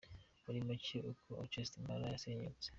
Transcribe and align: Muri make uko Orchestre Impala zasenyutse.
Muri 0.43 0.59
make 0.67 0.97
uko 1.11 1.27
Orchestre 1.43 1.75
Impala 1.79 2.05
zasenyutse. 2.13 2.69